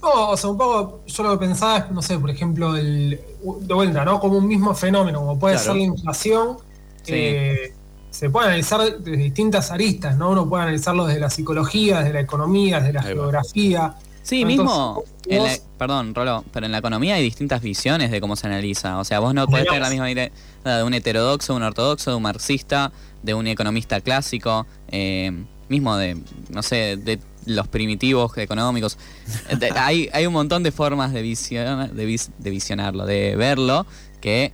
No, 0.00 0.30
o 0.30 0.36
sea, 0.36 0.50
un 0.50 0.58
poco 0.58 1.00
yo 1.06 1.22
lo 1.22 1.32
que 1.38 1.46
pensaba 1.46 1.78
es, 1.78 1.90
no 1.90 2.02
sé, 2.02 2.18
por 2.18 2.30
ejemplo, 2.30 2.76
el, 2.76 3.18
de 3.60 3.74
vuelta, 3.74 4.04
¿no? 4.04 4.20
Como 4.20 4.38
un 4.38 4.46
mismo 4.46 4.74
fenómeno, 4.74 5.18
como 5.20 5.38
puede 5.38 5.54
Claro. 5.54 5.66
ser 5.72 5.76
la 5.76 5.82
inflación, 5.82 6.58
Sí. 7.02 7.12
eh, 7.14 7.72
se 8.10 8.30
puede 8.30 8.46
analizar 8.46 8.80
desde 9.00 9.16
distintas 9.16 9.70
aristas, 9.72 10.16
¿no? 10.16 10.30
Uno 10.30 10.48
puede 10.48 10.62
analizarlo 10.62 11.06
desde 11.06 11.20
la 11.20 11.30
psicología, 11.30 11.98
desde 11.98 12.12
la 12.12 12.20
economía, 12.20 12.78
desde 12.78 12.92
la 12.92 13.00
Ahí 13.00 13.14
va. 13.14 13.24
Sí, 14.24 14.40
Entonces, 14.40 14.58
mismo. 14.58 15.04
en 15.28 15.42
la- 15.44 15.48
vos- 15.50 15.62
perdón, 15.78 16.14
Rolo, 16.14 16.44
pero 16.52 16.64
en 16.66 16.72
la 16.72 16.78
economía 16.78 17.14
hay 17.16 17.22
distintas 17.22 17.60
visiones 17.62 18.10
de 18.10 18.20
cómo 18.20 18.34
se 18.36 18.46
analiza. 18.46 18.98
O 18.98 19.04
sea, 19.04 19.20
vos 19.20 19.34
no 19.34 19.46
podés 19.46 19.66
tener 19.66 19.82
la 19.82 19.90
misma 19.90 20.10
idea 20.10 20.30
de 20.64 20.82
un 20.82 20.94
heterodoxo, 20.94 21.52
de 21.52 21.56
un 21.58 21.62
ortodoxo, 21.62 22.10
de 22.10 22.16
un 22.16 22.22
marxista, 22.22 22.90
de 23.22 23.34
un 23.34 23.46
economista 23.46 24.00
clásico, 24.00 24.66
eh, 24.88 25.30
mismo 25.68 25.96
de, 25.96 26.16
no 26.50 26.62
sé, 26.62 26.96
de 26.96 27.18
los 27.46 27.68
primitivos 27.68 28.36
económicos. 28.38 28.96
Eh, 29.50 29.56
de- 29.56 29.70
hay, 29.72 30.08
hay 30.12 30.26
un 30.26 30.32
montón 30.32 30.62
de 30.62 30.72
formas 30.72 31.12
de, 31.12 31.20
visiona- 31.20 31.88
de, 31.88 32.04
vis- 32.06 32.30
de 32.38 32.50
visionarlo, 32.50 33.04
de 33.04 33.36
verlo, 33.36 33.86
que 34.22 34.52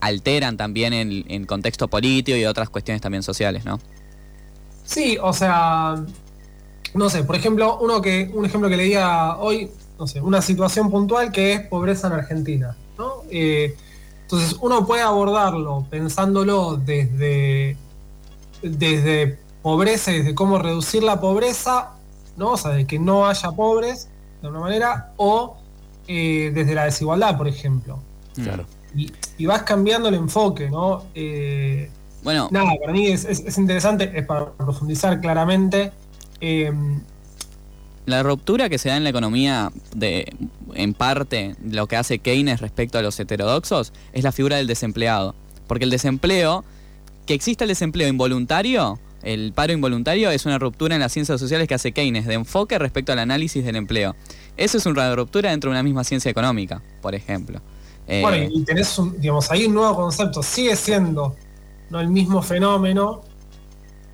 alteran 0.00 0.56
también 0.56 0.94
en, 0.94 1.24
en 1.28 1.44
contexto 1.44 1.86
político 1.88 2.36
y 2.36 2.46
otras 2.46 2.70
cuestiones 2.70 3.02
también 3.02 3.22
sociales, 3.22 3.64
¿no? 3.66 3.78
Sí, 4.84 5.16
o 5.22 5.32
sea, 5.32 6.02
no 6.94 7.08
sé, 7.10 7.24
por 7.24 7.36
ejemplo, 7.36 7.78
uno 7.80 8.00
que, 8.02 8.30
un 8.34 8.44
ejemplo 8.44 8.68
que 8.68 8.76
leía 8.76 9.36
hoy, 9.38 9.70
no 9.98 10.06
sé, 10.06 10.20
una 10.20 10.42
situación 10.42 10.90
puntual 10.90 11.32
que 11.32 11.52
es 11.54 11.60
pobreza 11.66 12.06
en 12.08 12.12
Argentina, 12.14 12.76
¿no? 12.98 13.22
Eh, 13.30 13.74
entonces 14.22 14.56
uno 14.60 14.86
puede 14.86 15.02
abordarlo 15.02 15.86
pensándolo 15.90 16.76
desde, 16.76 17.76
desde 18.62 19.38
pobreza 19.62 20.12
y 20.12 20.18
desde 20.18 20.34
cómo 20.34 20.58
reducir 20.58 21.02
la 21.02 21.20
pobreza, 21.20 21.90
¿no? 22.36 22.52
O 22.52 22.56
sea, 22.56 22.72
de 22.72 22.86
que 22.86 22.98
no 22.98 23.26
haya 23.26 23.50
pobres, 23.52 24.08
de 24.40 24.46
alguna 24.48 24.64
manera, 24.64 25.12
o 25.16 25.56
eh, 26.08 26.50
desde 26.54 26.74
la 26.74 26.84
desigualdad, 26.84 27.36
por 27.36 27.48
ejemplo. 27.48 27.98
Claro. 28.34 28.64
Y, 28.94 29.12
y 29.38 29.46
vas 29.46 29.62
cambiando 29.62 30.08
el 30.08 30.14
enfoque, 30.14 30.68
¿no? 30.70 31.04
Eh, 31.14 31.90
Bueno, 32.22 32.48
Nada, 32.50 32.72
para 32.80 32.92
mí 32.92 33.06
es, 33.08 33.24
es- 33.24 33.40
es 33.40 33.58
interesante, 33.58 34.10
es 34.14 34.24
para 34.26 34.50
profundizar 34.52 35.20
claramente. 35.20 35.92
Eh, 36.42 36.72
La 38.04 38.22
ruptura 38.24 38.68
que 38.68 38.78
se 38.78 38.88
da 38.88 38.96
en 38.96 39.04
la 39.04 39.10
economía, 39.10 39.70
de, 39.94 40.34
en 40.74 40.92
parte, 40.92 41.54
lo 41.64 41.86
que 41.86 41.96
hace 41.96 42.18
Keynes 42.18 42.60
respecto 42.60 42.98
a 42.98 43.02
los 43.02 43.18
heterodoxos, 43.20 43.92
es 44.12 44.24
la 44.24 44.32
figura 44.32 44.56
del 44.56 44.66
desempleado. 44.66 45.36
Porque 45.68 45.84
el 45.84 45.90
desempleo, 45.90 46.64
que 47.26 47.34
exista 47.34 47.62
el 47.62 47.68
desempleo 47.68 48.08
involuntario, 48.08 48.98
el 49.22 49.52
paro 49.52 49.72
involuntario, 49.72 50.32
es 50.32 50.44
una 50.44 50.58
ruptura 50.58 50.96
en 50.96 51.00
las 51.00 51.12
ciencias 51.12 51.38
sociales 51.38 51.68
que 51.68 51.74
hace 51.74 51.92
Keynes 51.92 52.26
de 52.26 52.34
enfoque 52.34 52.76
respecto 52.76 53.12
al 53.12 53.20
análisis 53.20 53.64
del 53.64 53.76
empleo. 53.76 54.16
Eso 54.56 54.78
es 54.78 54.86
una 54.86 55.14
ruptura 55.14 55.50
dentro 55.50 55.70
de 55.70 55.74
una 55.76 55.84
misma 55.84 56.02
ciencia 56.02 56.28
económica, 56.28 56.82
por 57.00 57.14
ejemplo. 57.14 57.60
Eh, 58.08 58.20
Bueno, 58.20 58.48
y 58.52 58.64
tenés 58.64 58.98
un, 58.98 59.20
digamos, 59.20 59.48
ahí 59.52 59.66
un 59.66 59.74
nuevo 59.74 59.94
concepto, 59.94 60.42
sigue 60.42 60.74
siendo 60.74 61.36
no 61.88 62.00
el 62.00 62.08
mismo 62.08 62.42
fenómeno, 62.42 63.22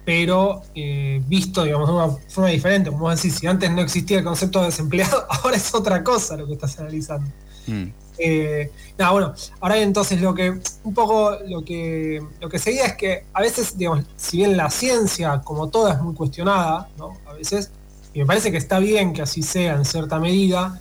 pero 0.09 0.63
eh, 0.75 1.21
visto, 1.27 1.65
digamos, 1.65 1.87
de 1.87 1.95
una 1.95 2.09
forma 2.31 2.49
diferente. 2.49 2.89
Como 2.89 3.11
decís, 3.11 3.35
si 3.35 3.47
antes 3.47 3.71
no 3.71 3.83
existía 3.83 4.17
el 4.17 4.25
concepto 4.25 4.61
de 4.61 4.65
desempleado, 4.69 5.27
ahora 5.29 5.59
es 5.59 5.75
otra 5.75 6.03
cosa 6.03 6.35
lo 6.35 6.47
que 6.47 6.55
estás 6.55 6.79
analizando. 6.79 7.31
mm, 7.67 7.85
Eh, 8.17 8.73
nada, 8.97 9.13
bueno, 9.13 9.35
ahora 9.61 9.77
entonces 9.77 10.23
lo 10.23 10.35
que 10.35 10.63
un 10.83 10.95
poco 10.95 11.37
lo 11.47 11.63
que 11.63 12.23
lo 12.41 12.49
que 12.49 12.59
seguía 12.59 12.87
es 12.87 12.95
que 12.97 13.27
a 13.35 13.43
veces, 13.43 13.77
digamos, 13.77 14.07
si 14.17 14.39
bien 14.39 14.57
la 14.57 14.71
ciencia, 14.71 15.43
como 15.45 15.69
toda, 15.69 15.93
es 15.93 16.01
muy 16.01 16.15
cuestionada, 16.15 16.89
¿no? 16.97 17.13
A 17.27 17.35
veces, 17.35 17.71
y 18.15 18.21
me 18.21 18.25
parece 18.25 18.51
que 18.51 18.57
está 18.57 18.79
bien 18.79 19.13
que 19.13 19.21
así 19.21 19.43
sea 19.43 19.75
en 19.75 19.85
cierta 19.85 20.19
medida, 20.19 20.81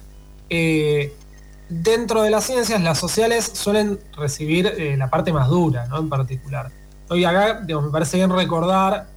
eh, 0.50 1.14
dentro 1.68 2.22
de 2.22 2.30
las 2.30 2.46
ciencias, 2.46 2.82
las 2.82 2.98
sociales 2.98 3.52
suelen 3.54 4.00
recibir 4.16 4.68
eh, 4.68 4.96
la 4.96 5.10
parte 5.10 5.34
más 5.34 5.50
dura, 5.50 5.86
¿no? 5.88 6.00
En 6.00 6.08
particular. 6.08 6.72
Hoy 7.10 7.26
acá, 7.26 7.60
digamos, 7.60 7.88
me 7.88 7.92
parece 7.92 8.16
bien 8.18 8.30
recordar, 8.30 9.17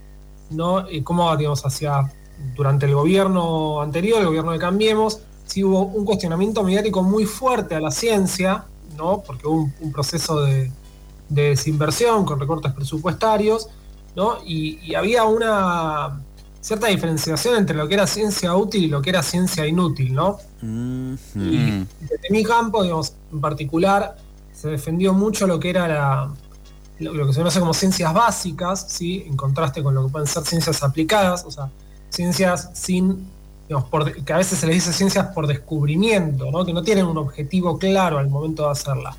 ¿no? 0.50 0.84
Cómo, 1.04 1.36
digamos, 1.36 1.64
hacia 1.64 2.12
durante 2.54 2.86
el 2.86 2.94
gobierno 2.94 3.80
anterior, 3.80 4.20
el 4.20 4.26
gobierno 4.26 4.52
de 4.52 4.58
Cambiemos, 4.58 5.20
sí 5.46 5.64
hubo 5.64 5.82
un 5.82 6.04
cuestionamiento 6.04 6.62
mediático 6.62 7.02
muy 7.02 7.24
fuerte 7.24 7.74
a 7.74 7.80
la 7.80 7.90
ciencia, 7.90 8.64
¿no? 8.96 9.22
Porque 9.26 9.46
hubo 9.46 9.62
un, 9.62 9.74
un 9.80 9.92
proceso 9.92 10.42
de, 10.42 10.70
de 11.28 11.42
desinversión 11.50 12.24
con 12.24 12.38
recortes 12.40 12.72
presupuestarios, 12.72 13.68
¿no? 14.16 14.38
Y, 14.44 14.78
y 14.82 14.94
había 14.94 15.24
una 15.24 16.20
cierta 16.60 16.88
diferenciación 16.88 17.56
entre 17.56 17.76
lo 17.76 17.88
que 17.88 17.94
era 17.94 18.06
ciencia 18.06 18.54
útil 18.54 18.84
y 18.84 18.88
lo 18.88 19.00
que 19.00 19.10
era 19.10 19.22
ciencia 19.22 19.66
inútil, 19.66 20.14
¿no? 20.14 20.38
Mm, 20.60 21.14
Y 21.36 21.86
desde 22.00 22.30
mi 22.30 22.42
campo, 22.44 22.82
digamos, 22.82 23.14
en 23.32 23.40
particular, 23.40 24.16
se 24.52 24.68
defendió 24.68 25.14
mucho 25.14 25.46
lo 25.46 25.58
que 25.58 25.70
era 25.70 25.88
la, 25.88 26.34
lo, 27.00 27.26
que 27.26 27.32
se 27.32 27.40
conoce 27.40 27.60
como 27.60 27.74
ciencias 27.74 28.12
básicas, 28.12 28.86
¿sí? 28.88 29.24
en 29.26 29.36
contraste 29.36 29.82
con 29.82 29.94
lo 29.94 30.06
que 30.06 30.12
pueden 30.12 30.28
ser 30.28 30.44
ciencias 30.44 30.82
aplicadas, 30.82 31.44
o 31.44 31.50
sea, 31.50 31.70
ciencias 32.10 32.70
sin, 32.74 33.26
que 34.24 34.32
a 34.32 34.36
veces 34.36 34.58
se 34.58 34.66
les 34.66 34.76
dice 34.76 34.92
ciencias 34.92 35.28
por 35.34 35.46
descubrimiento, 35.46 36.50
¿no? 36.50 36.64
que 36.64 36.72
no 36.72 36.82
tienen 36.82 37.06
un 37.06 37.18
objetivo 37.18 37.78
claro 37.78 38.18
al 38.18 38.28
momento 38.28 38.64
de 38.64 38.70
hacerla. 38.70 39.16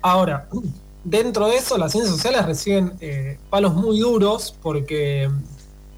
Ahora, 0.00 0.48
dentro 1.04 1.46
de 1.48 1.56
eso, 1.56 1.76
las 1.78 1.92
ciencias 1.92 2.14
sociales 2.14 2.46
reciben 2.46 2.94
eh, 3.00 3.38
palos 3.50 3.74
muy 3.74 4.00
duros 4.00 4.54
porque, 4.62 5.30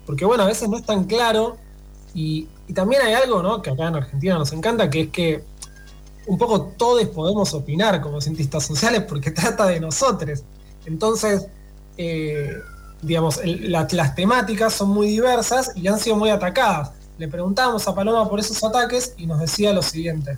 porque, 0.06 0.24
bueno, 0.24 0.42
a 0.42 0.46
veces 0.46 0.68
no 0.68 0.76
es 0.76 0.84
tan 0.84 1.04
claro 1.04 1.56
y, 2.14 2.48
y 2.66 2.72
también 2.72 3.02
hay 3.02 3.14
algo, 3.14 3.42
¿no? 3.42 3.62
Que 3.62 3.70
acá 3.70 3.88
en 3.88 3.96
Argentina 3.96 4.36
nos 4.36 4.52
encanta, 4.52 4.90
que 4.90 5.02
es 5.02 5.08
que 5.10 5.44
un 6.26 6.38
poco 6.38 6.62
todos 6.76 7.04
podemos 7.08 7.52
opinar 7.54 8.00
como 8.00 8.20
cientistas 8.20 8.64
sociales 8.64 9.04
porque 9.08 9.30
trata 9.32 9.66
de 9.66 9.80
nosotros. 9.80 10.42
Entonces, 10.90 11.46
eh, 11.96 12.52
digamos, 13.00 13.40
las 13.44 14.14
temáticas 14.14 14.74
son 14.74 14.90
muy 14.90 15.06
diversas 15.08 15.70
y 15.76 15.86
han 15.86 15.98
sido 15.98 16.16
muy 16.16 16.30
atacadas. 16.30 16.90
Le 17.16 17.28
preguntábamos 17.28 17.86
a 17.86 17.94
Paloma 17.94 18.28
por 18.28 18.40
esos 18.40 18.62
ataques 18.64 19.14
y 19.16 19.26
nos 19.26 19.38
decía 19.40 19.72
lo 19.72 19.82
siguiente. 19.82 20.36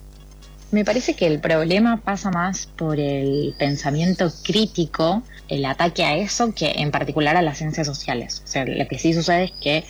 Me 0.71 0.85
parece 0.85 1.15
que 1.15 1.27
el 1.27 1.41
problema 1.41 2.03
pasa 2.03 2.31
más 2.31 2.67
por 2.67 2.99
el 3.01 3.55
pensamiento 3.59 4.31
crítico, 4.43 5.23
el 5.49 5.65
ataque 5.65 6.05
a 6.05 6.17
eso, 6.17 6.55
que 6.55 6.73
en 6.77 6.91
particular 6.91 7.37
a 7.37 7.43
las 7.43 7.59
ciencias 7.59 7.87
sociales. 7.87 8.43
O 8.45 8.47
sea, 8.47 8.65
lo 8.65 8.87
que 8.89 8.99
sí 8.99 9.13
sucede 9.15 9.45
es 9.45 9.53
que 9.53 9.85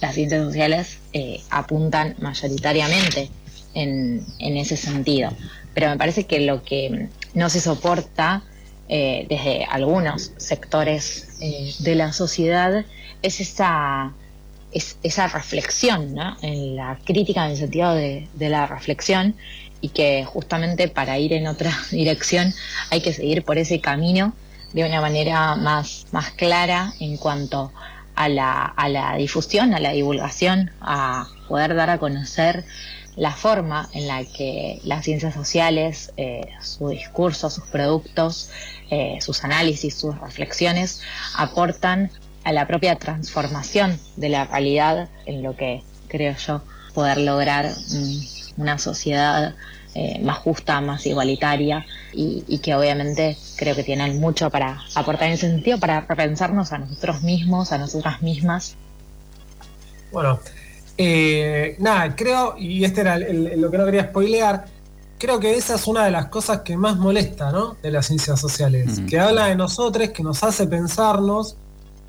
las 0.00 0.14
ciencias 0.14 0.44
sociales 0.44 0.98
eh, 1.12 1.40
apuntan 1.50 2.16
mayoritariamente 2.18 3.30
en, 3.74 4.24
en 4.38 4.56
ese 4.56 4.76
sentido. 4.76 5.30
Pero 5.74 5.88
me 5.88 5.96
parece 5.96 6.24
que 6.24 6.40
lo 6.40 6.62
que 6.62 7.08
no 7.34 7.50
se 7.50 7.60
soporta 7.60 8.42
eh, 8.92 9.24
desde 9.28 9.64
algunos 9.66 10.32
sectores 10.36 11.28
eh, 11.40 11.72
de 11.78 11.94
la 11.94 12.12
sociedad 12.12 12.84
es 13.22 13.40
esa, 13.40 14.12
es, 14.72 14.98
esa 15.04 15.28
reflexión, 15.28 16.12
¿no? 16.12 16.36
en 16.42 16.74
la 16.74 16.98
crítica 17.04 17.44
en 17.44 17.52
el 17.52 17.56
sentido 17.56 17.94
de, 17.94 18.26
de 18.34 18.48
la 18.48 18.66
reflexión 18.66 19.36
y 19.80 19.90
que 19.90 20.24
justamente 20.24 20.88
para 20.88 21.20
ir 21.20 21.32
en 21.34 21.46
otra 21.46 21.72
dirección 21.92 22.52
hay 22.90 23.00
que 23.00 23.12
seguir 23.12 23.44
por 23.44 23.58
ese 23.58 23.80
camino 23.80 24.34
de 24.72 24.84
una 24.84 25.00
manera 25.00 25.54
más, 25.54 26.06
más 26.10 26.32
clara 26.32 26.92
en 26.98 27.16
cuanto 27.16 27.72
a 28.16 28.28
la, 28.28 28.64
a 28.64 28.88
la 28.88 29.14
difusión, 29.14 29.72
a 29.72 29.78
la 29.78 29.92
divulgación, 29.92 30.72
a 30.80 31.28
poder 31.46 31.76
dar 31.76 31.90
a 31.90 31.98
conocer 31.98 32.64
la 33.16 33.32
forma 33.32 33.88
en 33.92 34.06
la 34.06 34.24
que 34.24 34.80
las 34.84 35.04
ciencias 35.04 35.34
sociales, 35.34 36.12
eh, 36.16 36.46
su 36.60 36.88
discurso, 36.88 37.50
sus 37.50 37.64
productos, 37.64 38.50
eh, 38.90 39.18
sus 39.20 39.44
análisis, 39.44 39.94
sus 39.94 40.18
reflexiones 40.20 41.00
aportan 41.36 42.10
a 42.44 42.52
la 42.52 42.66
propia 42.66 42.96
transformación 42.96 43.98
de 44.16 44.28
la 44.28 44.44
realidad 44.44 45.08
en 45.26 45.42
lo 45.42 45.56
que 45.56 45.82
creo 46.08 46.34
yo 46.36 46.62
poder 46.94 47.18
lograr 47.18 47.66
mm, 47.66 48.60
una 48.60 48.78
sociedad 48.78 49.54
eh, 49.94 50.20
más 50.22 50.38
justa, 50.38 50.80
más 50.80 51.04
igualitaria 51.06 51.84
y, 52.12 52.44
y 52.46 52.58
que 52.58 52.74
obviamente 52.74 53.36
creo 53.56 53.74
que 53.74 53.82
tienen 53.82 54.20
mucho 54.20 54.48
para 54.48 54.80
aportar 54.94 55.28
en 55.28 55.34
ese 55.34 55.50
sentido, 55.50 55.78
para 55.78 56.02
repensarnos 56.02 56.72
a 56.72 56.78
nosotros 56.78 57.22
mismos, 57.22 57.72
a 57.72 57.78
nosotras 57.78 58.22
mismas. 58.22 58.76
Bueno, 60.12 60.40
eh, 60.98 61.76
nada, 61.78 62.14
creo, 62.14 62.54
y 62.58 62.84
este 62.84 63.00
era 63.02 63.16
el- 63.16 63.46
el- 63.46 63.60
lo 63.60 63.70
que 63.70 63.78
no 63.78 63.84
quería 63.86 64.04
spoilear, 64.04 64.64
creo 65.18 65.38
que 65.40 65.54
esa 65.54 65.74
es 65.74 65.86
una 65.86 66.04
de 66.04 66.10
las 66.10 66.26
cosas 66.26 66.60
que 66.60 66.76
más 66.76 66.96
molesta, 66.96 67.52
¿no? 67.52 67.76
De 67.82 67.90
las 67.90 68.06
ciencias 68.06 68.40
sociales, 68.40 69.00
que 69.06 69.18
habla 69.18 69.46
de 69.46 69.54
nosotros, 69.56 70.10
que 70.10 70.22
nos 70.22 70.42
hace 70.42 70.66
pensarnos, 70.66 71.56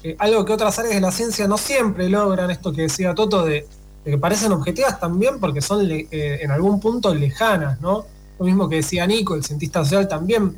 eh, 0.04 0.16
algo 0.20 0.44
que 0.46 0.54
otras 0.54 0.78
áreas 0.80 0.96
de 0.96 1.02
la 1.02 1.12
ciencia 1.12 1.48
no 1.48 1.58
siempre 1.58 2.10
logran, 2.10 2.50
esto 2.52 2.72
que 2.74 2.84
decía 2.84 3.14
Toto, 3.14 3.46
de, 3.46 3.68
de 4.04 4.12
que 4.12 4.18
parecen 4.18 4.52
objetivas 4.52 5.00
también 5.00 5.40
porque 5.40 5.62
son 5.62 5.86
eh, 5.90 6.08
en 6.42 6.52
algún 6.52 6.80
punto 6.80 7.14
lejanas, 7.14 7.80
¿no? 7.82 8.06
Lo 8.40 8.46
mismo 8.46 8.68
que 8.68 8.78
decía 8.78 9.06
Nico, 9.06 9.36
el 9.36 9.44
cientista 9.44 9.84
social 9.84 10.08
también 10.08 10.56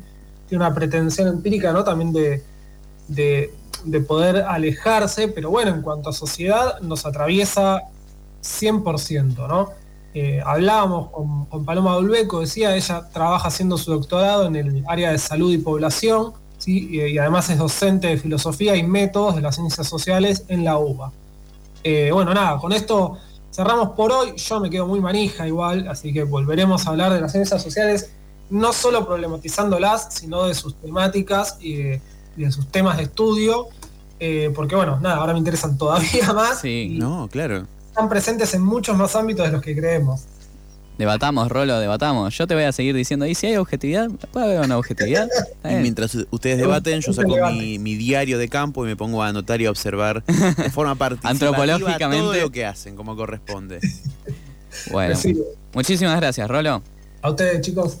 tiene 0.48 0.64
una 0.64 0.74
pretensión 0.74 1.28
empírica, 1.28 1.72
¿no? 1.72 1.84
También 1.84 2.12
de, 2.12 2.42
de, 3.08 3.52
de 3.84 4.00
poder 4.00 4.36
alejarse, 4.48 5.28
pero 5.28 5.50
bueno, 5.50 5.72
en 5.74 5.82
cuanto 5.82 6.08
a 6.08 6.12
sociedad 6.14 6.80
nos 6.80 7.04
atraviesa 7.04 7.82
100%, 8.44 9.48
¿no? 9.48 9.70
Eh, 10.14 10.40
hablábamos 10.44 11.10
con, 11.10 11.46
con 11.46 11.64
Paloma 11.64 11.96
Bulbeco, 11.96 12.40
decía, 12.40 12.76
ella 12.76 13.08
trabaja 13.12 13.48
haciendo 13.48 13.76
su 13.76 13.90
doctorado 13.90 14.46
en 14.46 14.54
el 14.54 14.84
área 14.86 15.10
de 15.10 15.18
salud 15.18 15.52
y 15.52 15.58
población, 15.58 16.34
¿sí? 16.58 16.88
y, 16.88 17.00
y 17.00 17.18
además 17.18 17.50
es 17.50 17.58
docente 17.58 18.06
de 18.06 18.16
filosofía 18.16 18.76
y 18.76 18.84
métodos 18.84 19.34
de 19.34 19.40
las 19.42 19.56
ciencias 19.56 19.88
sociales 19.88 20.44
en 20.48 20.64
la 20.64 20.78
UBA. 20.78 21.10
Eh, 21.82 22.10
bueno, 22.12 22.32
nada, 22.32 22.58
con 22.58 22.72
esto 22.72 23.18
cerramos 23.52 23.90
por 23.90 24.12
hoy, 24.12 24.34
yo 24.36 24.60
me 24.60 24.70
quedo 24.70 24.86
muy 24.86 25.00
manija 25.00 25.46
igual, 25.46 25.86
así 25.88 26.12
que 26.12 26.22
volveremos 26.22 26.86
a 26.86 26.90
hablar 26.90 27.12
de 27.12 27.20
las 27.20 27.32
ciencias 27.32 27.62
sociales, 27.62 28.10
no 28.50 28.72
solo 28.72 29.06
problematizándolas, 29.06 30.14
sino 30.14 30.44
de 30.44 30.54
sus 30.54 30.76
temáticas 30.76 31.58
y 31.60 31.74
de, 31.74 32.00
y 32.36 32.44
de 32.44 32.52
sus 32.52 32.68
temas 32.68 32.96
de 32.96 33.04
estudio, 33.04 33.68
eh, 34.18 34.50
porque 34.54 34.74
bueno, 34.76 34.98
nada, 35.00 35.16
ahora 35.16 35.32
me 35.32 35.40
interesan 35.40 35.76
todavía 35.76 36.32
más 36.34 36.60
Sí, 36.60 36.94
y 36.94 36.98
No, 36.98 37.28
claro. 37.28 37.66
Están 37.94 38.08
presentes 38.08 38.52
en 38.54 38.62
muchos 38.62 38.96
más 38.96 39.14
ámbitos 39.14 39.46
de 39.46 39.52
los 39.52 39.62
que 39.62 39.76
creemos. 39.76 40.22
Debatamos, 40.98 41.48
Rolo, 41.48 41.78
debatamos. 41.78 42.36
Yo 42.36 42.46
te 42.48 42.54
voy 42.54 42.64
a 42.64 42.72
seguir 42.72 42.92
diciendo, 42.94 43.24
¿y 43.26 43.36
si 43.36 43.46
hay 43.46 43.56
objetividad? 43.56 44.08
¿Puede 44.32 44.46
haber 44.46 44.60
una 44.60 44.78
objetividad? 44.78 45.28
Y 45.64 45.74
mientras 45.76 46.12
ustedes 46.30 46.58
debaten, 46.58 47.00
yo 47.00 47.12
saco 47.12 47.36
mi, 47.52 47.78
mi 47.78 47.94
diario 47.96 48.36
de 48.38 48.48
campo 48.48 48.84
y 48.84 48.88
me 48.88 48.96
pongo 48.96 49.22
a 49.22 49.28
anotar 49.28 49.60
y 49.60 49.66
a 49.66 49.70
observar 49.70 50.24
de 50.26 50.70
forma 50.70 50.94
participativa 50.96 51.50
Antropológicamente. 51.50 52.24
todo 52.24 52.34
lo 52.34 52.50
que 52.50 52.66
hacen, 52.66 52.96
como 52.96 53.16
corresponde. 53.16 53.78
Bueno, 54.90 55.14
Sí, 55.14 55.40
muchísimas 55.72 56.16
gracias, 56.16 56.48
Rolo. 56.50 56.82
a 57.22 57.30
ustedes 57.30 57.60
chicos. 57.60 57.98